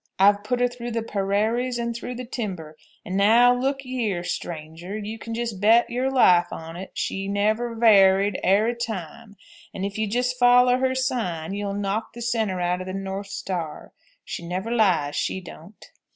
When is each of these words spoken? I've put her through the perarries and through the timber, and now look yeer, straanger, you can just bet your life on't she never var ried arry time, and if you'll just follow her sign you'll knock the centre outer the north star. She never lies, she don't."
I've 0.17 0.43
put 0.43 0.61
her 0.61 0.67
through 0.67 0.89
the 0.93 1.03
perarries 1.03 1.77
and 1.77 1.95
through 1.95 2.15
the 2.15 2.25
timber, 2.25 2.75
and 3.05 3.15
now 3.15 3.53
look 3.53 3.85
yeer, 3.85 4.23
straanger, 4.23 4.97
you 4.97 5.19
can 5.19 5.35
just 5.35 5.61
bet 5.61 5.91
your 5.91 6.09
life 6.09 6.47
on't 6.51 6.89
she 6.97 7.27
never 7.27 7.75
var 7.75 8.17
ried 8.17 8.39
arry 8.43 8.75
time, 8.75 9.35
and 9.75 9.85
if 9.85 9.99
you'll 9.99 10.09
just 10.09 10.39
follow 10.39 10.79
her 10.79 10.95
sign 10.95 11.53
you'll 11.53 11.75
knock 11.75 12.13
the 12.13 12.21
centre 12.23 12.59
outer 12.59 12.85
the 12.85 12.93
north 12.95 13.27
star. 13.27 13.93
She 14.25 14.41
never 14.43 14.71
lies, 14.71 15.15
she 15.15 15.39
don't." 15.39 15.91